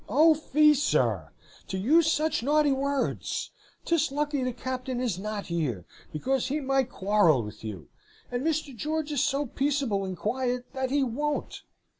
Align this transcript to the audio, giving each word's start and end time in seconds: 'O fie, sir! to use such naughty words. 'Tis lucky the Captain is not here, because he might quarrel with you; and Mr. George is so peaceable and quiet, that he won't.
'O 0.09 0.33
fie, 0.33 0.73
sir! 0.73 1.29
to 1.67 1.77
use 1.77 2.11
such 2.11 2.41
naughty 2.41 2.71
words. 2.71 3.51
'Tis 3.85 4.11
lucky 4.11 4.43
the 4.43 4.51
Captain 4.51 4.99
is 4.99 5.19
not 5.19 5.45
here, 5.45 5.85
because 6.11 6.47
he 6.47 6.59
might 6.59 6.89
quarrel 6.89 7.43
with 7.43 7.63
you; 7.63 7.87
and 8.31 8.41
Mr. 8.43 8.75
George 8.75 9.11
is 9.11 9.23
so 9.23 9.45
peaceable 9.45 10.03
and 10.03 10.17
quiet, 10.17 10.65
that 10.73 10.89
he 10.89 11.03
won't. 11.03 11.61